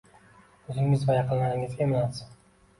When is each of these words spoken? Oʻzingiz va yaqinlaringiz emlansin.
Oʻzingiz 0.71 1.05
va 1.11 1.19
yaqinlaringiz 1.19 1.79
emlansin. 1.87 2.37